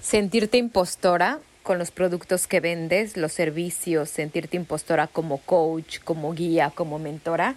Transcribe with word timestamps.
sentirte 0.00 0.58
impostora 0.58 1.40
con 1.62 1.78
los 1.78 1.90
productos 1.90 2.46
que 2.46 2.60
vendes, 2.60 3.16
los 3.16 3.32
servicios, 3.32 4.08
sentirte 4.08 4.56
impostora 4.56 5.06
como 5.06 5.38
coach, 5.38 5.98
como 6.02 6.32
guía, 6.32 6.72
como 6.74 6.98
mentora, 6.98 7.56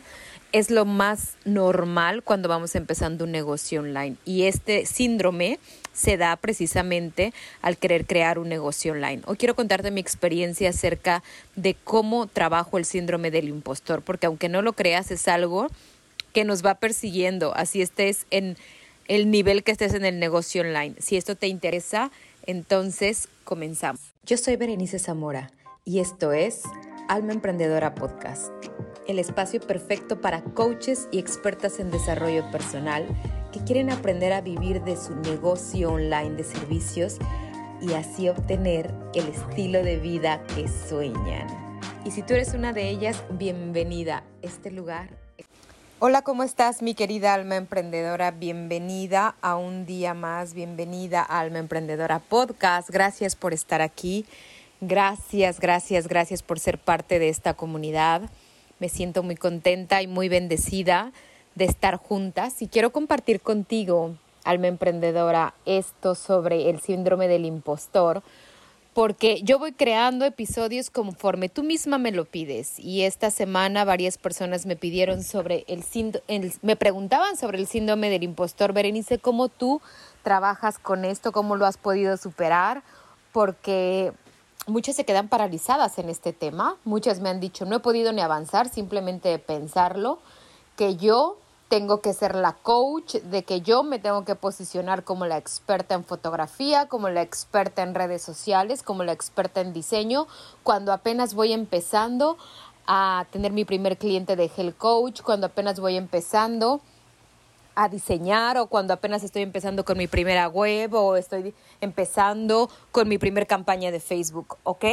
es 0.51 0.69
lo 0.69 0.83
más 0.83 1.35
normal 1.46 2.23
cuando 2.23 2.49
vamos 2.49 2.75
empezando 2.75 3.23
un 3.23 3.31
negocio 3.31 3.79
online. 3.79 4.17
Y 4.25 4.43
este 4.43 4.85
síndrome 4.85 5.59
se 5.93 6.17
da 6.17 6.35
precisamente 6.35 7.33
al 7.62 7.78
querer 7.78 8.06
crear 8.06 8.38
un 8.38 8.49
negocio 8.49 8.92
online. 8.92 9.21
Hoy 9.26 9.37
quiero 9.37 9.55
contarte 9.55 9.92
mi 9.92 10.01
experiencia 10.01 10.69
acerca 10.69 11.23
de 11.55 11.76
cómo 11.76 12.28
trabajo 12.28 12.78
el 12.78 12.85
síndrome 12.85 13.31
del 13.31 13.47
impostor, 13.47 14.01
porque 14.01 14.26
aunque 14.26 14.49
no 14.49 14.62
lo 14.62 14.73
creas, 14.73 15.12
es 15.12 15.28
algo 15.28 15.67
que 16.34 16.44
nos 16.44 16.66
va 16.66 16.76
persiguiendo, 16.76 17.53
así 17.55 17.81
estés 17.81 18.26
en 18.30 18.58
el 19.08 19.30
nivel 19.31 19.63
que 19.63 19.71
estés 19.71 19.94
en 19.94 20.05
el 20.05 20.20
negocio 20.20 20.62
online. 20.62 20.95
Si 20.99 21.17
esto 21.17 21.35
te 21.35 21.48
interesa, 21.48 22.12
entonces 22.45 23.27
comenzamos. 23.44 24.02
Yo 24.25 24.38
soy 24.38 24.55
Berenice 24.55 24.99
Zamora 24.99 25.52
y 25.85 25.99
esto 25.99 26.31
es 26.31 26.63
Alma 27.07 27.33
Emprendedora 27.33 27.95
Podcast, 27.95 28.52
el 29.07 29.20
espacio 29.20 29.59
perfecto 29.59 30.21
para 30.21 30.43
coaches 30.43 31.07
y 31.11 31.19
expertas 31.19 31.80
en 31.80 31.91
desarrollo 31.91 32.49
personal 32.52 33.07
que 33.52 33.63
quieren 33.63 33.89
aprender 33.89 34.33
a 34.33 34.41
vivir 34.41 34.81
de 34.83 34.95
su 34.95 35.16
negocio 35.16 35.91
online 35.91 36.35
de 36.35 36.43
servicios 36.43 37.17
y 37.81 37.93
así 37.93 38.30
obtener 38.30 38.94
el 39.13 39.27
estilo 39.27 39.83
de 39.83 39.97
vida 39.97 40.44
que 40.55 40.67
sueñan. 40.67 41.47
Y 42.05 42.11
si 42.11 42.23
tú 42.23 42.33
eres 42.33 42.53
una 42.53 42.73
de 42.73 42.89
ellas, 42.89 43.23
bienvenida. 43.31 44.23
Este 44.41 44.71
lugar 44.71 45.09
Hola, 46.03 46.23
¿cómo 46.23 46.41
estás 46.41 46.81
mi 46.81 46.95
querida 46.95 47.35
alma 47.35 47.57
emprendedora? 47.57 48.31
Bienvenida 48.31 49.35
a 49.39 49.55
un 49.55 49.85
día 49.85 50.15
más, 50.15 50.55
bienvenida 50.55 51.21
a 51.21 51.39
Alma 51.39 51.59
Emprendedora 51.59 52.17
Podcast. 52.17 52.89
Gracias 52.89 53.35
por 53.35 53.53
estar 53.53 53.83
aquí. 53.83 54.25
Gracias, 54.79 55.59
gracias, 55.59 56.08
gracias 56.08 56.41
por 56.41 56.59
ser 56.59 56.80
parte 56.80 57.19
de 57.19 57.30
esta 57.30 57.53
comunidad. 57.53 58.23
Me 58.80 58.89
siento 58.89 59.21
muy 59.21 59.35
contenta 59.35 60.02
y 60.02 60.08
muy 60.08 60.27
bendecida 60.27 61.11
de 61.53 61.66
estar 61.66 61.97
juntas 61.97 62.63
y 62.63 62.67
quiero 62.67 62.91
compartir 62.91 63.39
contigo, 63.39 64.15
alma 64.43 64.69
emprendedora, 64.69 65.53
esto 65.67 66.15
sobre 66.15 66.71
el 66.71 66.81
síndrome 66.81 67.27
del 67.27 67.45
impostor 67.45 68.23
porque 68.94 69.42
yo 69.44 69.58
voy 69.58 69.72
creando 69.72 70.25
episodios 70.25 70.89
conforme 70.89 71.47
tú 71.47 71.64
misma 71.64 71.97
me 71.97 72.11
lo 72.11 72.25
pides. 72.25 72.78
Y 72.78 73.03
esta 73.03 73.31
semana 73.31 73.86
varias 73.86 74.17
personas 74.17 74.66
me 74.66 74.75
pidieron 74.75 75.23
sobre 75.23 75.64
el 75.67 75.83
síndrome, 75.83 76.52
me 76.61 76.75
preguntaban 76.75 77.38
sobre 77.38 77.58
el 77.58 77.67
síndrome 77.67 78.09
del 78.09 78.23
impostor. 78.23 78.73
Berenice, 78.73 79.20
¿cómo 79.20 79.48
tú 79.48 79.81
trabajas 80.23 80.78
con 80.78 81.06
esto? 81.06 81.31
¿Cómo 81.31 81.56
lo 81.56 81.66
has 81.66 81.78
podido 81.78 82.17
superar? 82.17 82.83
Porque 83.31 84.11
muchas 84.67 84.98
se 84.98 85.05
quedan 85.05 85.30
paralizadas 85.30 85.98
en 85.98 86.09
este 86.09 86.33
tema. 86.33 86.76
Muchas 86.83 87.22
me 87.22 87.30
han 87.30 87.39
dicho, 87.39 87.66
no 87.66 87.78
he 87.78 87.80
podido 87.80 88.11
ni 88.11 88.22
avanzar, 88.22 88.67
simplemente 88.67 89.39
pensarlo, 89.39 90.20
que 90.76 90.98
yo 90.98 91.38
tengo 91.72 92.02
que 92.02 92.11
ser 92.11 92.36
la 92.36 92.52
coach, 92.52 93.16
de 93.16 93.44
que 93.44 93.61
yo 93.61 93.81
me 93.81 93.97
tengo 93.97 94.25
que 94.25 94.36
posicionar 94.36 95.05
como 95.05 95.25
la 95.25 95.38
experta 95.38 95.95
en 95.95 96.03
fotografía, 96.03 96.89
como 96.89 97.08
la 97.08 97.22
experta 97.22 97.81
en 97.81 97.95
redes 97.95 98.22
sociales, 98.22 98.83
como 98.83 99.05
la 99.05 99.14
experta 99.14 99.61
en 99.61 99.72
diseño, 99.72 100.27
cuando 100.64 100.92
apenas 100.92 101.33
voy 101.33 101.53
empezando 101.53 102.38
a 102.88 103.25
tener 103.31 103.53
mi 103.53 103.64
primer 103.64 103.97
cliente 103.97 104.36
de 104.36 104.52
Health 104.53 104.77
Coach, 104.77 105.22
cuando 105.22 105.47
apenas 105.47 105.80
voy 105.80 105.95
empezando 105.95 106.81
a 107.75 107.89
diseñar 107.89 108.58
o 108.58 108.67
cuando 108.67 108.94
apenas 108.94 109.23
estoy 109.23 109.41
empezando 109.41 109.86
con 109.86 109.97
mi 109.97 110.08
primera 110.08 110.47
web 110.47 110.94
o 110.94 111.16
estoy 111.16 111.53
empezando 111.80 112.69
con 112.91 113.08
mi 113.08 113.17
primera 113.17 113.45
campaña 113.45 113.91
de 113.91 114.00
Facebook, 114.00 114.58
¿ok? 114.64 114.86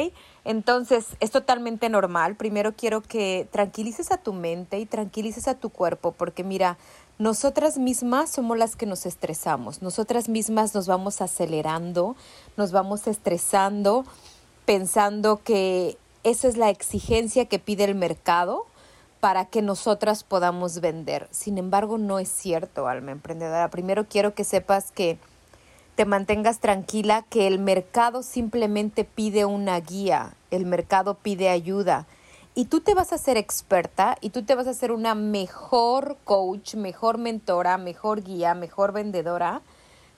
Entonces 0.44 1.16
es 1.20 1.30
totalmente 1.30 1.88
normal. 1.88 2.36
Primero 2.36 2.74
quiero 2.76 3.02
que 3.02 3.48
tranquilices 3.50 4.12
a 4.12 4.18
tu 4.18 4.32
mente 4.32 4.78
y 4.78 4.86
tranquilices 4.86 5.48
a 5.48 5.54
tu 5.54 5.70
cuerpo 5.70 6.12
porque 6.12 6.44
mira, 6.44 6.78
nosotras 7.18 7.78
mismas 7.78 8.30
somos 8.30 8.56
las 8.56 8.76
que 8.76 8.86
nos 8.86 9.04
estresamos, 9.04 9.82
nosotras 9.82 10.28
mismas 10.28 10.74
nos 10.74 10.86
vamos 10.86 11.20
acelerando, 11.20 12.14
nos 12.56 12.70
vamos 12.70 13.08
estresando 13.08 14.04
pensando 14.68 15.40
que 15.42 15.96
esa 16.24 16.46
es 16.46 16.56
la 16.58 16.68
exigencia 16.68 17.46
que 17.46 17.58
pide 17.58 17.84
el 17.84 17.94
mercado 17.94 18.66
para 19.20 19.46
que 19.46 19.62
nosotras 19.62 20.24
podamos 20.24 20.80
vender. 20.80 21.28
Sin 21.30 21.58
embargo, 21.58 21.98
no 21.98 22.18
es 22.18 22.28
cierto, 22.28 22.88
alma 22.88 23.12
emprendedora. 23.12 23.68
Primero 23.68 24.06
quiero 24.08 24.34
que 24.34 24.44
sepas 24.44 24.92
que 24.92 25.18
te 25.96 26.04
mantengas 26.04 26.60
tranquila, 26.60 27.24
que 27.28 27.48
el 27.48 27.58
mercado 27.58 28.22
simplemente 28.22 29.04
pide 29.04 29.44
una 29.44 29.80
guía, 29.80 30.34
el 30.52 30.64
mercado 30.64 31.14
pide 31.14 31.48
ayuda. 31.48 32.06
Y 32.54 32.66
tú 32.66 32.80
te 32.80 32.94
vas 32.94 33.12
a 33.12 33.18
ser 33.18 33.36
experta 33.36 34.16
y 34.20 34.30
tú 34.30 34.44
te 34.44 34.54
vas 34.54 34.66
a 34.66 34.74
ser 34.74 34.92
una 34.92 35.14
mejor 35.14 36.16
coach, 36.24 36.74
mejor 36.74 37.18
mentora, 37.18 37.78
mejor 37.78 38.22
guía, 38.22 38.54
mejor 38.54 38.92
vendedora 38.92 39.60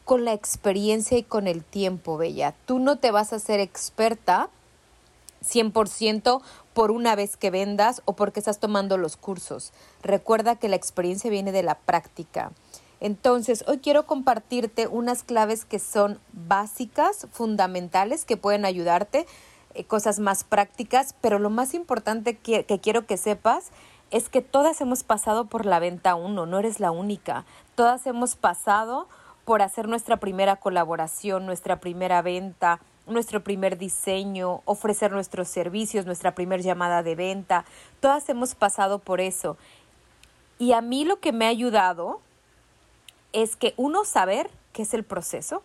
con 0.04 0.24
la 0.24 0.32
experiencia 0.32 1.16
y 1.18 1.22
con 1.22 1.46
el 1.46 1.64
tiempo, 1.64 2.16
Bella. 2.16 2.54
Tú 2.66 2.78
no 2.78 2.96
te 2.96 3.10
vas 3.10 3.32
a 3.32 3.38
ser 3.38 3.60
experta 3.60 4.48
100% 5.44 6.42
por 6.74 6.90
una 6.90 7.14
vez 7.16 7.36
que 7.36 7.50
vendas 7.50 8.02
o 8.04 8.14
porque 8.14 8.40
estás 8.40 8.58
tomando 8.58 8.96
los 8.96 9.16
cursos. 9.16 9.72
Recuerda 10.02 10.56
que 10.56 10.68
la 10.68 10.76
experiencia 10.76 11.30
viene 11.30 11.52
de 11.52 11.62
la 11.62 11.76
práctica. 11.76 12.52
Entonces, 13.00 13.64
hoy 13.66 13.78
quiero 13.78 14.06
compartirte 14.06 14.86
unas 14.86 15.22
claves 15.22 15.64
que 15.64 15.78
son 15.78 16.20
básicas, 16.32 17.26
fundamentales, 17.32 18.24
que 18.24 18.36
pueden 18.36 18.64
ayudarte, 18.64 19.26
eh, 19.74 19.84
cosas 19.84 20.18
más 20.18 20.44
prácticas, 20.44 21.14
pero 21.20 21.38
lo 21.38 21.48
más 21.48 21.74
importante 21.74 22.36
que, 22.36 22.64
que 22.64 22.78
quiero 22.78 23.06
que 23.06 23.16
sepas 23.16 23.70
es 24.10 24.28
que 24.28 24.42
todas 24.42 24.80
hemos 24.80 25.02
pasado 25.04 25.46
por 25.46 25.64
la 25.66 25.78
venta 25.78 26.14
uno, 26.14 26.44
no 26.44 26.58
eres 26.58 26.80
la 26.80 26.90
única. 26.90 27.44
Todas 27.74 28.06
hemos 28.06 28.36
pasado 28.36 29.08
por 29.44 29.62
hacer 29.62 29.88
nuestra 29.88 30.18
primera 30.18 30.56
colaboración, 30.56 31.46
nuestra 31.46 31.80
primera 31.80 32.20
venta, 32.20 32.80
nuestro 33.06 33.42
primer 33.42 33.78
diseño, 33.78 34.62
ofrecer 34.64 35.12
nuestros 35.12 35.48
servicios, 35.48 36.06
nuestra 36.06 36.34
primera 36.34 36.62
llamada 36.62 37.02
de 37.02 37.14
venta. 37.14 37.64
Todas 38.00 38.28
hemos 38.28 38.54
pasado 38.54 38.98
por 38.98 39.20
eso. 39.20 39.56
Y 40.58 40.72
a 40.72 40.80
mí 40.80 41.04
lo 41.04 41.20
que 41.20 41.32
me 41.32 41.46
ha 41.46 41.48
ayudado 41.48 42.20
es 43.32 43.56
que 43.56 43.74
uno, 43.76 44.04
saber 44.04 44.50
qué 44.72 44.82
es 44.82 44.94
el 44.94 45.04
proceso, 45.04 45.62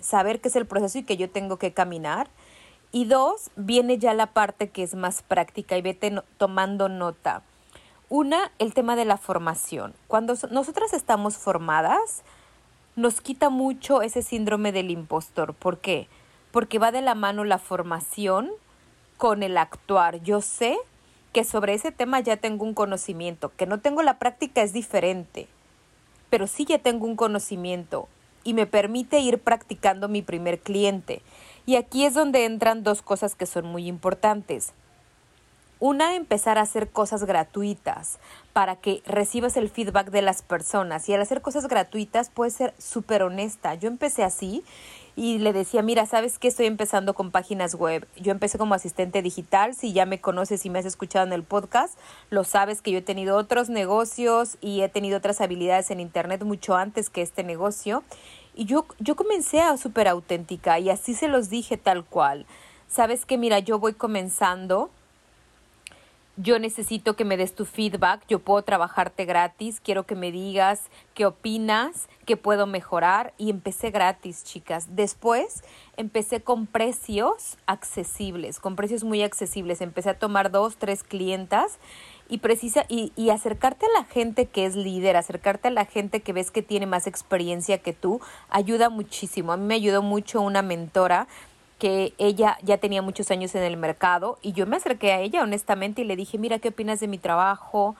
saber 0.00 0.40
qué 0.40 0.48
es 0.48 0.56
el 0.56 0.66
proceso 0.66 0.98
y 0.98 1.04
que 1.04 1.16
yo 1.16 1.30
tengo 1.30 1.56
que 1.56 1.72
caminar. 1.72 2.28
Y 2.92 3.04
dos, 3.04 3.50
viene 3.56 3.98
ya 3.98 4.14
la 4.14 4.26
parte 4.26 4.70
que 4.70 4.82
es 4.82 4.94
más 4.94 5.22
práctica 5.22 5.76
y 5.76 5.82
vete 5.82 6.22
tomando 6.38 6.88
nota. 6.88 7.42
Una, 8.08 8.50
el 8.58 8.72
tema 8.72 8.96
de 8.96 9.04
la 9.04 9.18
formación. 9.18 9.94
Cuando 10.06 10.34
nosotras 10.50 10.94
estamos 10.94 11.36
formadas, 11.36 12.22
nos 12.96 13.20
quita 13.20 13.50
mucho 13.50 14.02
ese 14.02 14.22
síndrome 14.22 14.72
del 14.72 14.90
impostor. 14.90 15.54
¿Por 15.54 15.78
qué? 15.78 16.08
Porque 16.50 16.78
va 16.78 16.92
de 16.92 17.02
la 17.02 17.14
mano 17.14 17.44
la 17.44 17.58
formación 17.58 18.50
con 19.16 19.42
el 19.42 19.58
actuar. 19.58 20.22
Yo 20.22 20.40
sé 20.40 20.78
que 21.32 21.44
sobre 21.44 21.74
ese 21.74 21.92
tema 21.92 22.20
ya 22.20 22.36
tengo 22.36 22.64
un 22.64 22.74
conocimiento, 22.74 23.52
que 23.56 23.66
no 23.66 23.80
tengo 23.80 24.02
la 24.02 24.18
práctica 24.18 24.62
es 24.62 24.72
diferente, 24.72 25.48
pero 26.30 26.46
sí 26.46 26.64
ya 26.64 26.78
tengo 26.78 27.06
un 27.06 27.16
conocimiento 27.16 28.08
y 28.44 28.54
me 28.54 28.66
permite 28.66 29.20
ir 29.20 29.38
practicando 29.38 30.08
mi 30.08 30.22
primer 30.22 30.58
cliente. 30.60 31.22
Y 31.66 31.76
aquí 31.76 32.06
es 32.06 32.14
donde 32.14 32.46
entran 32.46 32.82
dos 32.82 33.02
cosas 33.02 33.34
que 33.34 33.44
son 33.44 33.66
muy 33.66 33.86
importantes. 33.86 34.72
Una, 35.80 36.16
empezar 36.16 36.58
a 36.58 36.62
hacer 36.62 36.90
cosas 36.90 37.24
gratuitas 37.24 38.18
para 38.52 38.76
que 38.76 39.02
recibas 39.06 39.56
el 39.56 39.68
feedback 39.68 40.10
de 40.10 40.22
las 40.22 40.42
personas. 40.42 41.08
Y 41.08 41.14
al 41.14 41.20
hacer 41.20 41.40
cosas 41.40 41.68
gratuitas 41.68 42.30
puedes 42.30 42.54
ser 42.54 42.74
súper 42.78 43.22
honesta. 43.22 43.74
Yo 43.74 43.88
empecé 43.88 44.24
así 44.24 44.64
y 45.18 45.38
le 45.38 45.52
decía, 45.52 45.82
mira, 45.82 46.06
¿sabes 46.06 46.38
qué? 46.38 46.46
Estoy 46.46 46.66
empezando 46.66 47.12
con 47.12 47.32
páginas 47.32 47.74
web. 47.74 48.06
Yo 48.18 48.30
empecé 48.30 48.56
como 48.56 48.74
asistente 48.74 49.20
digital. 49.20 49.74
Si 49.74 49.92
ya 49.92 50.06
me 50.06 50.20
conoces 50.20 50.64
y 50.64 50.70
me 50.70 50.78
has 50.78 50.84
escuchado 50.84 51.26
en 51.26 51.32
el 51.32 51.42
podcast, 51.42 51.98
lo 52.30 52.44
sabes 52.44 52.82
que 52.82 52.92
yo 52.92 52.98
he 52.98 53.02
tenido 53.02 53.36
otros 53.36 53.68
negocios 53.68 54.58
y 54.60 54.82
he 54.82 54.88
tenido 54.88 55.18
otras 55.18 55.40
habilidades 55.40 55.90
en 55.90 55.98
Internet 55.98 56.44
mucho 56.44 56.76
antes 56.76 57.10
que 57.10 57.22
este 57.22 57.42
negocio. 57.42 58.04
Y 58.54 58.66
yo, 58.66 58.86
yo 59.00 59.16
comencé 59.16 59.60
a 59.60 59.76
súper 59.76 60.06
auténtica 60.06 60.78
y 60.78 60.88
así 60.88 61.14
se 61.14 61.26
los 61.26 61.50
dije 61.50 61.76
tal 61.76 62.04
cual. 62.04 62.46
¿Sabes 62.86 63.26
qué? 63.26 63.38
Mira, 63.38 63.58
yo 63.58 63.80
voy 63.80 63.94
comenzando 63.94 64.88
yo 66.40 66.60
necesito 66.60 67.16
que 67.16 67.24
me 67.24 67.36
des 67.36 67.54
tu 67.54 67.64
feedback, 67.64 68.22
yo 68.28 68.38
puedo 68.38 68.62
trabajarte 68.62 69.24
gratis, 69.24 69.80
quiero 69.80 70.06
que 70.06 70.14
me 70.14 70.30
digas 70.30 70.82
qué 71.14 71.26
opinas, 71.26 72.08
qué 72.26 72.36
puedo 72.36 72.68
mejorar 72.68 73.34
y 73.38 73.50
empecé 73.50 73.90
gratis, 73.90 74.44
chicas. 74.44 74.94
Después 74.94 75.64
empecé 75.96 76.40
con 76.40 76.66
precios 76.66 77.58
accesibles, 77.66 78.60
con 78.60 78.76
precios 78.76 79.02
muy 79.02 79.22
accesibles. 79.22 79.80
Empecé 79.80 80.10
a 80.10 80.18
tomar 80.18 80.52
dos, 80.52 80.76
tres 80.76 81.02
clientas 81.02 81.78
y 82.28 82.38
precisa 82.38 82.84
y, 82.88 83.12
y, 83.16 83.30
acercarte 83.30 83.86
a 83.86 83.98
la 83.98 84.04
gente 84.04 84.46
que 84.46 84.66
es 84.66 84.76
líder, 84.76 85.16
acercarte 85.16 85.68
a 85.68 85.70
la 85.72 85.86
gente 85.86 86.20
que 86.20 86.32
ves 86.32 86.50
que 86.50 86.62
tiene 86.62 86.86
más 86.86 87.06
experiencia 87.06 87.78
que 87.78 87.94
tú, 87.94 88.20
ayuda 88.50 88.90
muchísimo. 88.90 89.50
A 89.50 89.56
mí 89.56 89.64
me 89.64 89.74
ayudó 89.74 90.02
mucho 90.02 90.42
una 90.42 90.62
mentora 90.62 91.26
que 91.78 92.12
ella 92.18 92.58
ya 92.62 92.78
tenía 92.78 93.02
muchos 93.02 93.30
años 93.30 93.54
en 93.54 93.62
el 93.62 93.76
mercado 93.76 94.38
y 94.42 94.52
yo 94.52 94.66
me 94.66 94.76
acerqué 94.76 95.12
a 95.12 95.20
ella 95.20 95.42
honestamente 95.42 96.02
y 96.02 96.04
le 96.04 96.16
dije, 96.16 96.38
mira, 96.38 96.58
¿qué 96.58 96.68
opinas 96.68 97.00
de 97.00 97.08
mi 97.08 97.18
trabajo? 97.18 97.94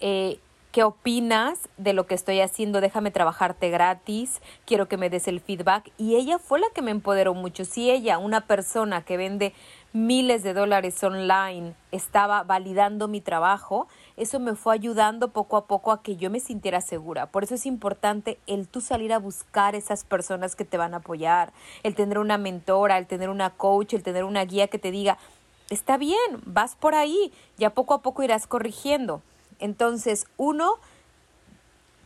Eh, 0.00 0.38
¿Qué 0.76 0.84
opinas 0.84 1.70
de 1.78 1.94
lo 1.94 2.06
que 2.06 2.14
estoy 2.14 2.42
haciendo? 2.42 2.82
Déjame 2.82 3.10
trabajarte 3.10 3.70
gratis, 3.70 4.42
quiero 4.66 4.88
que 4.88 4.98
me 4.98 5.08
des 5.08 5.26
el 5.26 5.40
feedback. 5.40 5.90
Y 5.96 6.16
ella 6.16 6.38
fue 6.38 6.60
la 6.60 6.66
que 6.74 6.82
me 6.82 6.90
empoderó 6.90 7.32
mucho. 7.32 7.64
Si 7.64 7.90
ella, 7.90 8.18
una 8.18 8.42
persona 8.42 9.00
que 9.00 9.16
vende 9.16 9.54
miles 9.94 10.42
de 10.42 10.52
dólares 10.52 11.02
online, 11.02 11.72
estaba 11.92 12.42
validando 12.42 13.08
mi 13.08 13.22
trabajo, 13.22 13.88
eso 14.18 14.38
me 14.38 14.54
fue 14.54 14.74
ayudando 14.74 15.28
poco 15.28 15.56
a 15.56 15.64
poco 15.64 15.92
a 15.92 16.02
que 16.02 16.16
yo 16.16 16.28
me 16.28 16.40
sintiera 16.40 16.82
segura. 16.82 17.24
Por 17.24 17.44
eso 17.44 17.54
es 17.54 17.64
importante 17.64 18.38
el 18.46 18.68
tú 18.68 18.82
salir 18.82 19.14
a 19.14 19.18
buscar 19.18 19.74
esas 19.74 20.04
personas 20.04 20.56
que 20.56 20.66
te 20.66 20.76
van 20.76 20.92
a 20.92 20.98
apoyar, 20.98 21.54
el 21.84 21.94
tener 21.94 22.18
una 22.18 22.36
mentora, 22.36 22.98
el 22.98 23.06
tener 23.06 23.30
una 23.30 23.48
coach, 23.48 23.94
el 23.94 24.02
tener 24.02 24.24
una 24.24 24.44
guía 24.44 24.68
que 24.68 24.78
te 24.78 24.90
diga, 24.90 25.16
está 25.70 25.96
bien, 25.96 26.42
vas 26.44 26.76
por 26.76 26.94
ahí, 26.94 27.32
ya 27.56 27.70
poco 27.70 27.94
a 27.94 28.02
poco 28.02 28.22
irás 28.22 28.46
corrigiendo. 28.46 29.22
Entonces, 29.58 30.26
uno, 30.36 30.74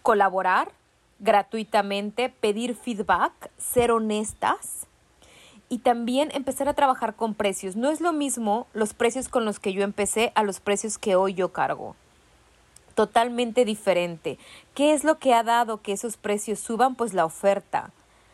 colaborar 0.03 0.73
gratuitamente, 1.19 2.29
pedir 2.29 2.75
feedback, 2.75 3.51
ser 3.59 3.93
honestas 3.93 4.87
y 5.69 5.79
también 5.79 6.31
empezar 6.33 6.69
a 6.69 6.75
trabajar 6.75 7.15
con 7.15 7.35
precios. 7.35 7.77
No 7.77 7.91
es 7.91 8.01
lo 8.01 8.13
mismo 8.13 8.67
los 8.73 8.95
precios 8.95 9.29
con 9.29 9.45
los 9.45 9.61
que 9.61 9.73
yo 9.73 9.83
empecé 9.83 10.33
a 10.35 10.43
los 10.43 10.61
precios 10.61 10.99
que 10.99 11.15
hoy 11.15 11.35
yo 11.35 11.53
cargo. 11.53 11.95
Totalmente 12.95 13.65
diferente. 13.65 14.39
¿Qué 14.75 14.93
es 14.93 15.05
lo 15.05 15.19
que 15.19 15.33
ha 15.33 15.43
dado 15.43 15.81
que 15.81 15.93
esos 15.93 16.17
precios 16.17 16.59
suban? 16.59 16.97
Pues 16.97 17.15
la 17.15 17.25
oferta. 17.25 17.93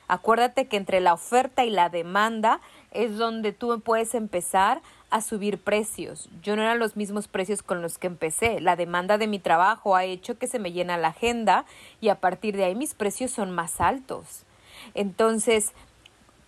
Acuérdate 0.09 0.67
que 0.67 0.77
entre 0.77 1.01
la 1.01 1.13
oferta 1.13 1.65
y 1.65 1.71
la 1.71 1.89
demanda 1.89 2.61
es 2.93 3.19
donde 3.19 3.53
tú 3.53 3.81
puedes 3.81 4.15
empezar 4.15 4.81
a 5.11 5.21
subir 5.21 5.59
precios. 5.59 6.29
Yo 6.43 6.57
no 6.57 6.63
eran 6.63 6.79
los 6.79 6.97
mismos 6.97 7.29
precios 7.29 7.63
con 7.63 7.83
los 7.83 7.99
que 7.99 8.07
empecé. 8.07 8.61
La 8.61 8.77
demanda 8.77 9.19
de 9.19 9.27
mi 9.27 9.39
trabajo 9.39 9.95
ha 9.95 10.05
hecho 10.05 10.39
que 10.39 10.49
se 10.49 10.59
me 10.59 10.73
llena 10.73 10.99
la 10.99 11.09
agenda 11.09 11.65
y 12.01 12.09
a 12.09 12.21
partir 12.21 12.57
de 12.57 12.65
ahí 12.65 12.75
mis 12.75 12.95
precios 12.95 13.31
son 13.31 13.51
más 13.51 13.81
altos. 13.81 14.45
Entonces, 14.95 15.73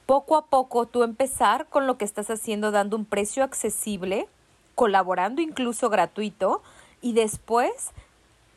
poco 0.06 0.37
a 0.37 0.46
poco 0.46 0.87
tú 0.87 1.02
empezar 1.02 1.66
con 1.66 1.87
lo 1.87 1.99
que 1.99 2.05
estás 2.05 2.31
haciendo 2.31 2.70
dando 2.70 2.96
un 2.96 3.05
precio 3.05 3.44
accesible, 3.44 4.26
colaborando 4.75 5.43
incluso 5.43 5.90
gratuito 5.90 6.62
y 7.00 7.12
después 7.12 7.93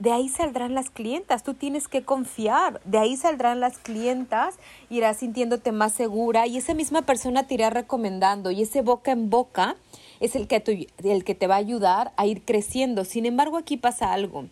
de 0.01 0.11
ahí 0.11 0.29
saldrán 0.29 0.73
las 0.73 0.89
clientas, 0.89 1.43
tú 1.43 1.53
tienes 1.53 1.87
que 1.87 2.01
confiar, 2.01 2.81
de 2.85 2.97
ahí 2.97 3.15
saldrán 3.15 3.59
las 3.59 3.77
clientas, 3.77 4.55
irás 4.89 5.17
sintiéndote 5.17 5.71
más 5.71 5.93
segura 5.93 6.47
y 6.47 6.57
esa 6.57 6.73
misma 6.73 7.03
persona 7.03 7.45
te 7.45 7.53
irá 7.53 7.69
recomendando 7.69 8.49
y 8.49 8.63
ese 8.63 8.81
boca 8.81 9.11
en 9.11 9.29
boca 9.29 9.75
es 10.19 10.35
el 10.35 10.47
que, 10.47 10.87
el 11.03 11.23
que 11.23 11.35
te 11.35 11.45
va 11.45 11.53
a 11.53 11.59
ayudar 11.59 12.13
a 12.17 12.25
ir 12.25 12.41
creciendo. 12.41 13.05
Sin 13.05 13.27
embargo, 13.27 13.57
aquí 13.57 13.77
pasa 13.77 14.11
algo. 14.11 14.47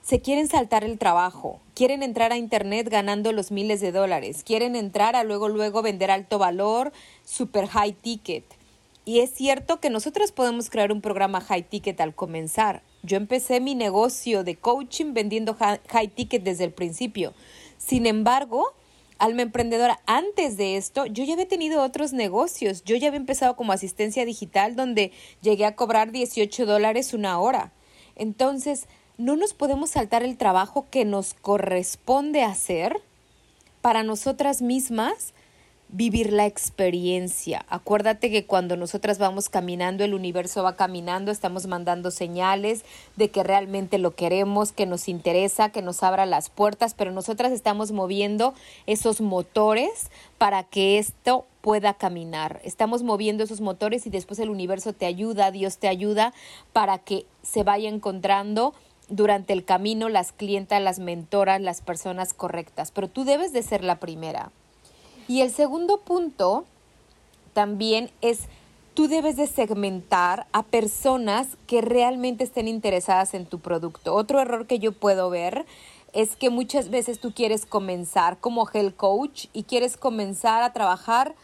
Se 0.00 0.20
quieren 0.20 0.46
saltar 0.46 0.84
el 0.84 0.96
trabajo, 0.96 1.58
quieren 1.74 2.04
entrar 2.04 2.30
a 2.30 2.36
Internet 2.36 2.88
ganando 2.88 3.32
los 3.32 3.50
miles 3.50 3.80
de 3.80 3.90
dólares, 3.90 4.44
quieren 4.44 4.76
entrar 4.76 5.16
a 5.16 5.24
luego, 5.24 5.48
luego 5.48 5.82
vender 5.82 6.12
alto 6.12 6.38
valor, 6.38 6.92
super 7.24 7.66
high 7.66 7.94
ticket. 7.94 8.44
Y 9.04 9.20
es 9.20 9.34
cierto 9.34 9.80
que 9.80 9.90
nosotros 9.90 10.30
podemos 10.30 10.70
crear 10.70 10.92
un 10.92 11.00
programa 11.00 11.40
high 11.40 11.68
ticket 11.68 12.00
al 12.00 12.14
comenzar, 12.14 12.82
yo 13.04 13.16
empecé 13.16 13.60
mi 13.60 13.74
negocio 13.74 14.44
de 14.44 14.56
coaching 14.56 15.12
vendiendo 15.12 15.54
high 15.54 16.08
ticket 16.08 16.42
desde 16.42 16.64
el 16.64 16.72
principio. 16.72 17.34
Sin 17.78 18.06
embargo, 18.06 18.72
alma 19.18 19.42
emprendedora, 19.42 20.00
antes 20.06 20.56
de 20.56 20.76
esto, 20.76 21.06
yo 21.06 21.24
ya 21.24 21.34
había 21.34 21.46
tenido 21.46 21.82
otros 21.82 22.12
negocios. 22.12 22.82
Yo 22.84 22.96
ya 22.96 23.08
había 23.08 23.20
empezado 23.20 23.56
como 23.56 23.72
asistencia 23.72 24.24
digital 24.24 24.74
donde 24.74 25.12
llegué 25.42 25.66
a 25.66 25.76
cobrar 25.76 26.12
18 26.12 26.66
dólares 26.66 27.14
una 27.14 27.38
hora. 27.38 27.72
Entonces, 28.16 28.86
no 29.18 29.36
nos 29.36 29.54
podemos 29.54 29.90
saltar 29.90 30.22
el 30.22 30.36
trabajo 30.36 30.86
que 30.90 31.04
nos 31.04 31.34
corresponde 31.34 32.42
hacer 32.42 33.00
para 33.80 34.02
nosotras 34.02 34.62
mismas 34.62 35.34
vivir 35.94 36.32
la 36.32 36.44
experiencia. 36.44 37.64
Acuérdate 37.68 38.28
que 38.28 38.46
cuando 38.46 38.76
nosotras 38.76 39.18
vamos 39.18 39.48
caminando, 39.48 40.02
el 40.02 40.12
universo 40.12 40.64
va 40.64 40.74
caminando, 40.74 41.30
estamos 41.30 41.68
mandando 41.68 42.10
señales 42.10 42.84
de 43.14 43.30
que 43.30 43.44
realmente 43.44 43.98
lo 43.98 44.10
queremos, 44.16 44.72
que 44.72 44.86
nos 44.86 45.08
interesa, 45.08 45.68
que 45.68 45.82
nos 45.82 46.02
abra 46.02 46.26
las 46.26 46.50
puertas, 46.50 46.94
pero 46.94 47.12
nosotras 47.12 47.52
estamos 47.52 47.92
moviendo 47.92 48.54
esos 48.86 49.20
motores 49.20 50.10
para 50.36 50.64
que 50.64 50.98
esto 50.98 51.46
pueda 51.60 51.94
caminar. 51.94 52.60
Estamos 52.64 53.04
moviendo 53.04 53.44
esos 53.44 53.60
motores 53.60 54.04
y 54.04 54.10
después 54.10 54.40
el 54.40 54.50
universo 54.50 54.94
te 54.94 55.06
ayuda, 55.06 55.52
Dios 55.52 55.78
te 55.78 55.86
ayuda 55.86 56.34
para 56.72 56.98
que 56.98 57.24
se 57.44 57.62
vaya 57.62 57.88
encontrando 57.88 58.74
durante 59.08 59.52
el 59.52 59.64
camino 59.64 60.08
las 60.08 60.32
clientas, 60.32 60.82
las 60.82 60.98
mentoras, 60.98 61.60
las 61.60 61.82
personas 61.82 62.34
correctas, 62.34 62.90
pero 62.90 63.06
tú 63.06 63.24
debes 63.24 63.52
de 63.52 63.62
ser 63.62 63.84
la 63.84 64.00
primera. 64.00 64.50
Y 65.28 65.40
el 65.40 65.50
segundo 65.50 65.98
punto 65.98 66.64
también 67.54 68.10
es, 68.20 68.40
tú 68.94 69.08
debes 69.08 69.36
de 69.36 69.46
segmentar 69.46 70.46
a 70.52 70.62
personas 70.62 71.56
que 71.66 71.80
realmente 71.80 72.44
estén 72.44 72.68
interesadas 72.68 73.34
en 73.34 73.46
tu 73.46 73.60
producto. 73.60 74.14
Otro 74.14 74.40
error 74.40 74.66
que 74.66 74.78
yo 74.78 74.92
puedo 74.92 75.30
ver 75.30 75.64
es 76.12 76.36
que 76.36 76.50
muchas 76.50 76.90
veces 76.90 77.18
tú 77.18 77.32
quieres 77.32 77.66
comenzar 77.66 78.38
como 78.38 78.68
health 78.72 78.96
coach 78.96 79.46
y 79.52 79.64
quieres 79.64 79.96
comenzar 79.96 80.62
a 80.62 80.72
trabajar 80.72 81.34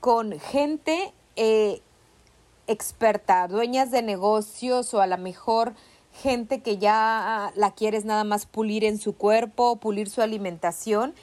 con 0.00 0.40
gente 0.40 1.12
eh, 1.36 1.80
experta, 2.66 3.46
dueñas 3.46 3.90
de 3.90 4.02
negocios 4.02 4.92
o 4.94 5.00
a 5.00 5.06
lo 5.06 5.18
mejor 5.18 5.74
gente 6.12 6.62
que 6.62 6.78
ya 6.78 7.52
la 7.54 7.70
quieres 7.72 8.04
nada 8.04 8.24
más 8.24 8.46
pulir 8.46 8.84
en 8.84 8.98
su 8.98 9.16
cuerpo, 9.16 9.76
pulir 9.76 10.10
su 10.10 10.20
alimentación 10.20 11.14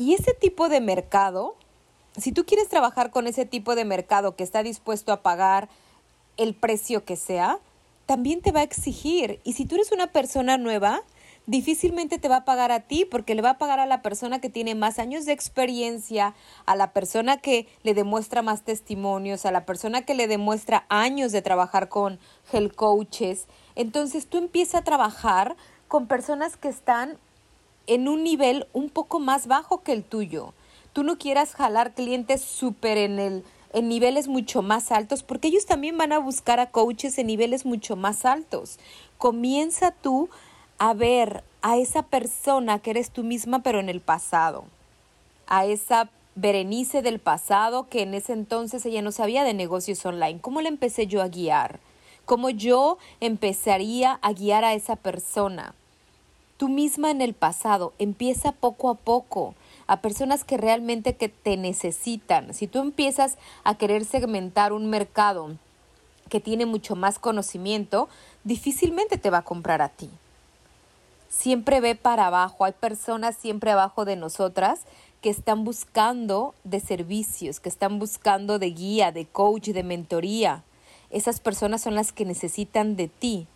y 0.00 0.14
ese 0.14 0.32
tipo 0.32 0.70
de 0.70 0.80
mercado, 0.80 1.56
si 2.16 2.32
tú 2.32 2.46
quieres 2.46 2.70
trabajar 2.70 3.10
con 3.10 3.26
ese 3.26 3.44
tipo 3.44 3.74
de 3.74 3.84
mercado 3.84 4.34
que 4.34 4.42
está 4.42 4.62
dispuesto 4.62 5.12
a 5.12 5.20
pagar 5.20 5.68
el 6.38 6.54
precio 6.54 7.04
que 7.04 7.16
sea, 7.16 7.58
también 8.06 8.40
te 8.40 8.50
va 8.50 8.60
a 8.60 8.62
exigir. 8.62 9.40
Y 9.44 9.52
si 9.52 9.66
tú 9.66 9.74
eres 9.74 9.92
una 9.92 10.06
persona 10.06 10.56
nueva, 10.56 11.02
difícilmente 11.44 12.18
te 12.18 12.30
va 12.30 12.36
a 12.36 12.44
pagar 12.46 12.72
a 12.72 12.80
ti 12.80 13.04
porque 13.04 13.34
le 13.34 13.42
va 13.42 13.50
a 13.50 13.58
pagar 13.58 13.78
a 13.78 13.84
la 13.84 14.00
persona 14.00 14.40
que 14.40 14.48
tiene 14.48 14.74
más 14.74 14.98
años 14.98 15.26
de 15.26 15.32
experiencia, 15.32 16.34
a 16.64 16.76
la 16.76 16.94
persona 16.94 17.36
que 17.36 17.68
le 17.82 17.92
demuestra 17.92 18.40
más 18.40 18.62
testimonios, 18.62 19.44
a 19.44 19.52
la 19.52 19.66
persona 19.66 20.00
que 20.06 20.14
le 20.14 20.28
demuestra 20.28 20.86
años 20.88 21.30
de 21.30 21.42
trabajar 21.42 21.90
con 21.90 22.18
health 22.50 22.74
coaches. 22.74 23.48
Entonces 23.74 24.28
tú 24.28 24.38
empiezas 24.38 24.80
a 24.80 24.84
trabajar 24.84 25.56
con 25.88 26.06
personas 26.06 26.56
que 26.56 26.68
están 26.68 27.18
en 27.86 28.08
un 28.08 28.22
nivel 28.22 28.66
un 28.72 28.90
poco 28.90 29.18
más 29.20 29.46
bajo 29.46 29.82
que 29.82 29.92
el 29.92 30.04
tuyo. 30.04 30.52
Tú 30.92 31.02
no 31.02 31.18
quieras 31.18 31.54
jalar 31.54 31.94
clientes 31.94 32.40
súper 32.40 32.98
en 32.98 33.18
el 33.18 33.44
en 33.72 33.88
niveles 33.88 34.28
mucho 34.28 34.62
más 34.62 34.90
altos, 34.90 35.22
porque 35.22 35.48
ellos 35.48 35.66
también 35.66 35.96
van 35.96 36.12
a 36.12 36.18
buscar 36.18 36.60
a 36.60 36.70
coaches 36.70 37.18
en 37.18 37.28
niveles 37.28 37.64
mucho 37.64 37.96
más 37.96 38.24
altos. 38.24 38.78
Comienza 39.18 39.92
tú 39.92 40.28
a 40.78 40.94
ver 40.94 41.44
a 41.62 41.76
esa 41.76 42.02
persona 42.02 42.78
que 42.80 42.90
eres 42.90 43.10
tú 43.10 43.22
misma, 43.22 43.62
pero 43.62 43.78
en 43.80 43.88
el 43.88 44.00
pasado. 44.00 44.64
A 45.46 45.66
esa 45.66 46.10
Berenice 46.36 47.02
del 47.02 47.18
pasado 47.18 47.88
que 47.88 48.02
en 48.02 48.14
ese 48.14 48.32
entonces 48.32 48.86
ella 48.86 49.02
no 49.02 49.12
sabía 49.12 49.44
de 49.44 49.52
negocios 49.52 50.04
online. 50.06 50.40
¿Cómo 50.40 50.60
le 50.60 50.68
empecé 50.68 51.06
yo 51.06 51.22
a 51.22 51.28
guiar? 51.28 51.80
¿Cómo 52.24 52.50
yo 52.50 52.98
empezaría 53.20 54.18
a 54.22 54.32
guiar 54.32 54.64
a 54.64 54.74
esa 54.74 54.96
persona? 54.96 55.74
Tú 56.60 56.68
misma 56.68 57.10
en 57.10 57.22
el 57.22 57.32
pasado, 57.32 57.94
empieza 57.98 58.52
poco 58.52 58.90
a 58.90 58.94
poco 58.94 59.54
a 59.86 60.02
personas 60.02 60.44
que 60.44 60.58
realmente 60.58 61.16
que 61.16 61.30
te 61.30 61.56
necesitan. 61.56 62.52
Si 62.52 62.66
tú 62.66 62.80
empiezas 62.80 63.38
a 63.64 63.76
querer 63.76 64.04
segmentar 64.04 64.74
un 64.74 64.90
mercado 64.90 65.56
que 66.28 66.38
tiene 66.38 66.66
mucho 66.66 66.96
más 66.96 67.18
conocimiento, 67.18 68.10
difícilmente 68.44 69.16
te 69.16 69.30
va 69.30 69.38
a 69.38 69.42
comprar 69.42 69.80
a 69.80 69.88
ti. 69.88 70.10
Siempre 71.30 71.80
ve 71.80 71.94
para 71.94 72.26
abajo, 72.26 72.66
hay 72.66 72.72
personas 72.72 73.36
siempre 73.36 73.70
abajo 73.70 74.04
de 74.04 74.16
nosotras 74.16 74.80
que 75.22 75.30
están 75.30 75.64
buscando 75.64 76.54
de 76.64 76.80
servicios, 76.80 77.58
que 77.58 77.70
están 77.70 77.98
buscando 77.98 78.58
de 78.58 78.70
guía, 78.70 79.12
de 79.12 79.24
coach, 79.24 79.68
de 79.68 79.82
mentoría. 79.82 80.62
Esas 81.08 81.40
personas 81.40 81.80
son 81.80 81.94
las 81.94 82.12
que 82.12 82.26
necesitan 82.26 82.96
de 82.96 83.08
ti 83.08 83.46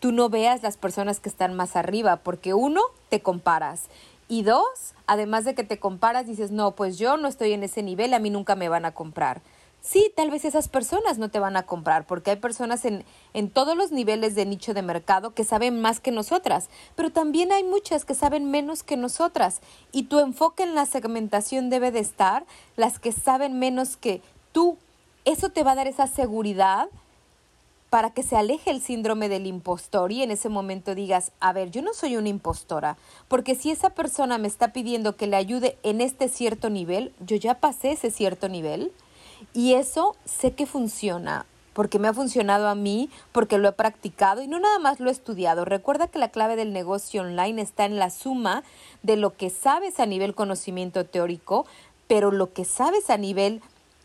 tú 0.00 0.12
no 0.12 0.28
veas 0.28 0.62
las 0.62 0.76
personas 0.76 1.20
que 1.20 1.28
están 1.28 1.54
más 1.54 1.76
arriba, 1.76 2.16
porque 2.16 2.54
uno, 2.54 2.82
te 3.10 3.20
comparas. 3.20 3.84
Y 4.28 4.42
dos, 4.42 4.94
además 5.06 5.44
de 5.44 5.54
que 5.54 5.64
te 5.64 5.78
comparas, 5.78 6.26
dices, 6.26 6.50
no, 6.50 6.72
pues 6.72 6.98
yo 6.98 7.16
no 7.16 7.28
estoy 7.28 7.52
en 7.52 7.62
ese 7.62 7.82
nivel, 7.82 8.14
a 8.14 8.18
mí 8.18 8.30
nunca 8.30 8.56
me 8.56 8.68
van 8.68 8.84
a 8.84 8.92
comprar. 8.92 9.42
Sí, 9.82 10.12
tal 10.14 10.30
vez 10.30 10.44
esas 10.44 10.68
personas 10.68 11.18
no 11.18 11.30
te 11.30 11.38
van 11.38 11.56
a 11.56 11.64
comprar, 11.64 12.06
porque 12.06 12.30
hay 12.30 12.36
personas 12.36 12.84
en, 12.84 13.04
en 13.32 13.50
todos 13.50 13.76
los 13.76 13.92
niveles 13.92 14.34
de 14.34 14.44
nicho 14.44 14.74
de 14.74 14.82
mercado 14.82 15.32
que 15.34 15.42
saben 15.42 15.80
más 15.80 16.00
que 16.00 16.10
nosotras, 16.10 16.68
pero 16.96 17.10
también 17.10 17.50
hay 17.50 17.64
muchas 17.64 18.04
que 18.04 18.14
saben 18.14 18.50
menos 18.50 18.82
que 18.82 18.98
nosotras. 18.98 19.60
Y 19.90 20.04
tu 20.04 20.18
enfoque 20.18 20.64
en 20.64 20.74
la 20.74 20.84
segmentación 20.84 21.70
debe 21.70 21.92
de 21.92 22.00
estar 22.00 22.44
las 22.76 22.98
que 22.98 23.12
saben 23.12 23.58
menos 23.58 23.96
que 23.96 24.22
tú. 24.52 24.76
Eso 25.24 25.48
te 25.48 25.64
va 25.64 25.72
a 25.72 25.76
dar 25.76 25.86
esa 25.86 26.06
seguridad 26.06 26.88
para 27.90 28.10
que 28.10 28.22
se 28.22 28.36
aleje 28.36 28.70
el 28.70 28.80
síndrome 28.80 29.28
del 29.28 29.46
impostor 29.46 30.12
y 30.12 30.22
en 30.22 30.30
ese 30.30 30.48
momento 30.48 30.94
digas, 30.94 31.32
a 31.40 31.52
ver, 31.52 31.72
yo 31.72 31.82
no 31.82 31.92
soy 31.92 32.16
una 32.16 32.28
impostora, 32.28 32.96
porque 33.26 33.56
si 33.56 33.72
esa 33.72 33.90
persona 33.90 34.38
me 34.38 34.46
está 34.46 34.72
pidiendo 34.72 35.16
que 35.16 35.26
le 35.26 35.36
ayude 35.36 35.76
en 35.82 36.00
este 36.00 36.28
cierto 36.28 36.70
nivel, 36.70 37.12
yo 37.18 37.36
ya 37.36 37.56
pasé 37.56 37.90
ese 37.90 38.12
cierto 38.12 38.48
nivel 38.48 38.92
y 39.52 39.74
eso 39.74 40.14
sé 40.24 40.52
que 40.52 40.66
funciona, 40.66 41.46
porque 41.72 41.98
me 41.98 42.06
ha 42.06 42.14
funcionado 42.14 42.68
a 42.68 42.76
mí, 42.76 43.10
porque 43.32 43.58
lo 43.58 43.68
he 43.68 43.72
practicado 43.72 44.40
y 44.40 44.46
no 44.46 44.60
nada 44.60 44.78
más 44.78 45.00
lo 45.00 45.08
he 45.08 45.12
estudiado. 45.12 45.64
Recuerda 45.64 46.06
que 46.06 46.18
la 46.20 46.28
clave 46.28 46.54
del 46.54 46.72
negocio 46.72 47.22
online 47.22 47.60
está 47.60 47.86
en 47.86 47.98
la 47.98 48.10
suma 48.10 48.62
de 49.02 49.16
lo 49.16 49.36
que 49.36 49.50
sabes 49.50 49.98
a 49.98 50.06
nivel 50.06 50.36
conocimiento 50.36 51.04
teórico, 51.06 51.66
pero 52.06 52.30
lo 52.30 52.52
que 52.52 52.64
sabes 52.64 53.10
a 53.10 53.16
nivel 53.16 53.62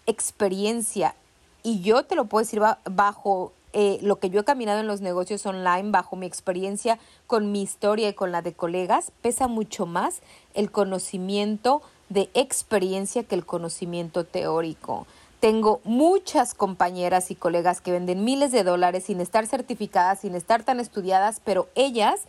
experiencia. 0.07 1.15
Y 1.61 1.81
yo 1.81 2.03
te 2.03 2.15
lo 2.15 2.25
puedo 2.25 2.43
decir 2.43 2.61
bajo 2.85 3.51
eh, 3.77 3.99
lo 4.01 4.19
que 4.19 4.29
yo 4.29 4.39
he 4.39 4.43
caminado 4.45 4.79
en 4.79 4.87
los 4.87 5.01
negocios 5.01 5.45
online 5.45 5.91
bajo 5.91 6.15
mi 6.15 6.25
experiencia 6.25 6.97
con 7.27 7.51
mi 7.51 7.61
historia 7.61 8.07
y 8.07 8.13
con 8.13 8.31
la 8.31 8.41
de 8.41 8.53
colegas, 8.53 9.11
pesa 9.21 9.49
mucho 9.49 9.85
más 9.85 10.21
el 10.53 10.71
conocimiento 10.71 11.81
de 12.07 12.29
experiencia 12.35 13.23
que 13.23 13.35
el 13.35 13.45
conocimiento 13.45 14.23
teórico. 14.23 15.07
Tengo 15.41 15.81
muchas 15.83 16.53
compañeras 16.53 17.31
y 17.31 17.35
colegas 17.35 17.81
que 17.81 17.91
venden 17.91 18.23
miles 18.23 18.53
de 18.53 18.63
dólares 18.63 19.03
sin 19.03 19.19
estar 19.19 19.45
certificadas, 19.45 20.21
sin 20.21 20.35
estar 20.35 20.63
tan 20.63 20.79
estudiadas, 20.79 21.41
pero 21.43 21.67
ellas 21.75 22.21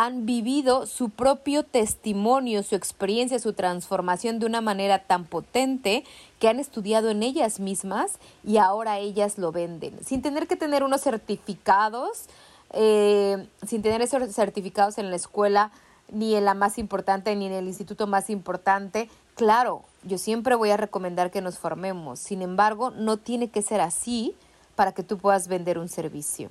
han 0.00 0.24
vivido 0.24 0.86
su 0.86 1.10
propio 1.10 1.62
testimonio, 1.62 2.62
su 2.62 2.74
experiencia, 2.74 3.38
su 3.38 3.52
transformación 3.52 4.38
de 4.38 4.46
una 4.46 4.62
manera 4.62 5.00
tan 5.00 5.26
potente 5.26 6.04
que 6.38 6.48
han 6.48 6.58
estudiado 6.58 7.10
en 7.10 7.22
ellas 7.22 7.60
mismas 7.60 8.12
y 8.42 8.56
ahora 8.56 8.98
ellas 8.98 9.36
lo 9.36 9.52
venden, 9.52 10.02
sin 10.02 10.22
tener 10.22 10.46
que 10.46 10.56
tener 10.56 10.84
unos 10.84 11.02
certificados, 11.02 12.30
eh, 12.72 13.46
sin 13.66 13.82
tener 13.82 14.00
esos 14.00 14.34
certificados 14.34 14.96
en 14.96 15.10
la 15.10 15.16
escuela, 15.16 15.70
ni 16.10 16.34
en 16.34 16.46
la 16.46 16.54
más 16.54 16.78
importante, 16.78 17.36
ni 17.36 17.44
en 17.44 17.52
el 17.52 17.66
instituto 17.66 18.06
más 18.06 18.30
importante. 18.30 19.10
Claro, 19.34 19.82
yo 20.04 20.16
siempre 20.16 20.54
voy 20.54 20.70
a 20.70 20.78
recomendar 20.78 21.30
que 21.30 21.42
nos 21.42 21.58
formemos, 21.58 22.20
sin 22.20 22.40
embargo, 22.40 22.88
no 22.90 23.18
tiene 23.18 23.50
que 23.50 23.60
ser 23.60 23.82
así 23.82 24.34
para 24.76 24.92
que 24.92 25.02
tú 25.02 25.18
puedas 25.18 25.46
vender 25.46 25.78
un 25.78 25.90
servicio. 25.90 26.48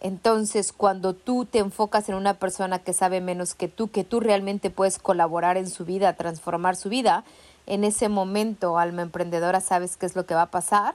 Entonces, 0.00 0.72
cuando 0.72 1.12
tú 1.12 1.44
te 1.44 1.58
enfocas 1.58 2.08
en 2.08 2.14
una 2.14 2.34
persona 2.34 2.78
que 2.78 2.92
sabe 2.92 3.20
menos 3.20 3.54
que 3.54 3.68
tú, 3.68 3.90
que 3.90 4.04
tú 4.04 4.20
realmente 4.20 4.70
puedes 4.70 4.98
colaborar 4.98 5.56
en 5.56 5.68
su 5.68 5.84
vida, 5.84 6.12
transformar 6.14 6.76
su 6.76 6.88
vida, 6.88 7.24
en 7.66 7.84
ese 7.84 8.08
momento, 8.08 8.78
alma 8.78 9.02
emprendedora, 9.02 9.60
sabes 9.60 9.96
qué 9.96 10.06
es 10.06 10.14
lo 10.14 10.24
que 10.24 10.34
va 10.34 10.42
a 10.42 10.50
pasar, 10.50 10.94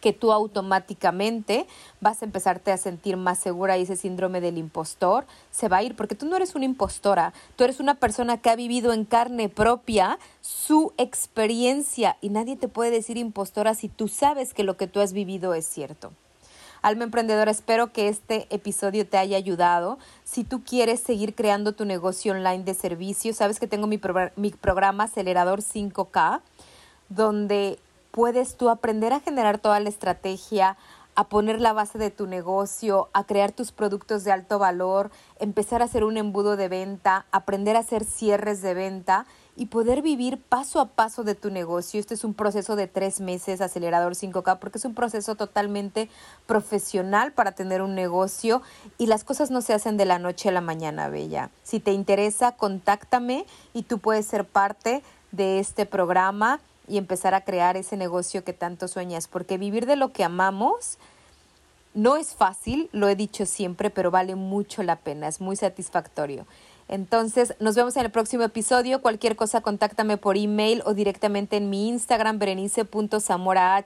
que 0.00 0.12
tú 0.12 0.32
automáticamente 0.32 1.66
vas 2.00 2.22
a 2.22 2.24
empezarte 2.24 2.72
a 2.72 2.76
sentir 2.76 3.16
más 3.16 3.38
segura 3.38 3.76
y 3.76 3.82
ese 3.82 3.96
síndrome 3.96 4.40
del 4.40 4.58
impostor 4.58 5.26
se 5.50 5.68
va 5.68 5.78
a 5.78 5.82
ir, 5.82 5.96
porque 5.96 6.14
tú 6.14 6.26
no 6.26 6.36
eres 6.36 6.54
una 6.54 6.64
impostora, 6.64 7.32
tú 7.56 7.64
eres 7.64 7.80
una 7.80 7.96
persona 7.96 8.38
que 8.38 8.50
ha 8.50 8.56
vivido 8.56 8.92
en 8.92 9.04
carne 9.04 9.48
propia 9.48 10.18
su 10.40 10.92
experiencia 10.96 12.16
y 12.20 12.30
nadie 12.30 12.56
te 12.56 12.68
puede 12.68 12.90
decir 12.90 13.16
impostora 13.16 13.74
si 13.74 13.88
tú 13.88 14.08
sabes 14.08 14.54
que 14.54 14.64
lo 14.64 14.76
que 14.76 14.86
tú 14.86 15.00
has 15.00 15.12
vivido 15.12 15.52
es 15.54 15.66
cierto. 15.66 16.12
Alma 16.80 17.04
Emprendedora, 17.04 17.50
espero 17.50 17.92
que 17.92 18.08
este 18.08 18.46
episodio 18.50 19.06
te 19.06 19.18
haya 19.18 19.36
ayudado. 19.36 19.98
Si 20.24 20.44
tú 20.44 20.62
quieres 20.62 21.00
seguir 21.00 21.34
creando 21.34 21.72
tu 21.72 21.84
negocio 21.84 22.32
online 22.32 22.62
de 22.64 22.74
servicio, 22.74 23.34
sabes 23.34 23.58
que 23.58 23.66
tengo 23.66 23.86
mi, 23.86 24.00
mi 24.36 24.50
programa 24.50 25.04
Acelerador 25.04 25.60
5K, 25.60 26.40
donde 27.08 27.78
puedes 28.12 28.56
tú 28.56 28.68
aprender 28.70 29.12
a 29.12 29.20
generar 29.20 29.58
toda 29.58 29.80
la 29.80 29.88
estrategia, 29.88 30.76
a 31.16 31.24
poner 31.24 31.60
la 31.60 31.72
base 31.72 31.98
de 31.98 32.12
tu 32.12 32.28
negocio, 32.28 33.08
a 33.12 33.24
crear 33.24 33.50
tus 33.50 33.72
productos 33.72 34.22
de 34.22 34.30
alto 34.30 34.60
valor, 34.60 35.10
empezar 35.40 35.82
a 35.82 35.86
hacer 35.86 36.04
un 36.04 36.16
embudo 36.16 36.56
de 36.56 36.68
venta, 36.68 37.26
aprender 37.32 37.74
a 37.74 37.80
hacer 37.80 38.04
cierres 38.04 38.62
de 38.62 38.74
venta 38.74 39.26
y 39.58 39.66
poder 39.66 40.02
vivir 40.02 40.38
paso 40.38 40.80
a 40.80 40.86
paso 40.86 41.24
de 41.24 41.34
tu 41.34 41.50
negocio. 41.50 41.98
Este 41.98 42.14
es 42.14 42.22
un 42.22 42.32
proceso 42.32 42.76
de 42.76 42.86
tres 42.86 43.20
meses, 43.20 43.60
acelerador 43.60 44.14
5K, 44.14 44.60
porque 44.60 44.78
es 44.78 44.84
un 44.84 44.94
proceso 44.94 45.34
totalmente 45.34 46.08
profesional 46.46 47.32
para 47.32 47.52
tener 47.52 47.82
un 47.82 47.96
negocio 47.96 48.62
y 48.98 49.06
las 49.06 49.24
cosas 49.24 49.50
no 49.50 49.60
se 49.60 49.74
hacen 49.74 49.96
de 49.96 50.04
la 50.04 50.20
noche 50.20 50.48
a 50.48 50.52
la 50.52 50.60
mañana, 50.60 51.08
Bella. 51.08 51.50
Si 51.64 51.80
te 51.80 51.92
interesa, 51.92 52.52
contáctame 52.52 53.46
y 53.74 53.82
tú 53.82 53.98
puedes 53.98 54.26
ser 54.26 54.44
parte 54.44 55.02
de 55.32 55.58
este 55.58 55.86
programa 55.86 56.60
y 56.86 56.96
empezar 56.96 57.34
a 57.34 57.40
crear 57.40 57.76
ese 57.76 57.96
negocio 57.96 58.44
que 58.44 58.52
tanto 58.52 58.86
sueñas, 58.86 59.26
porque 59.26 59.58
vivir 59.58 59.86
de 59.86 59.96
lo 59.96 60.12
que 60.12 60.22
amamos 60.22 60.98
no 61.94 62.16
es 62.16 62.34
fácil, 62.34 62.88
lo 62.92 63.08
he 63.08 63.16
dicho 63.16 63.44
siempre, 63.44 63.90
pero 63.90 64.12
vale 64.12 64.36
mucho 64.36 64.84
la 64.84 64.94
pena, 64.94 65.26
es 65.26 65.40
muy 65.40 65.56
satisfactorio. 65.56 66.46
Entonces, 66.88 67.54
nos 67.60 67.76
vemos 67.76 67.96
en 67.96 68.06
el 68.06 68.10
próximo 68.10 68.42
episodio. 68.42 69.02
Cualquier 69.02 69.36
cosa, 69.36 69.60
contáctame 69.60 70.16
por 70.16 70.36
email 70.36 70.82
o 70.86 70.94
directamente 70.94 71.56
en 71.56 71.70
mi 71.70 71.88
Instagram, 71.88 72.38
berenice.zamorah. 72.38 73.84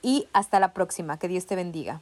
Y 0.00 0.28
hasta 0.32 0.60
la 0.60 0.72
próxima. 0.72 1.18
Que 1.18 1.28
Dios 1.28 1.46
te 1.46 1.56
bendiga. 1.56 2.00